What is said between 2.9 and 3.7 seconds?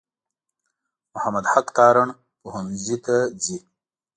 ته ځي.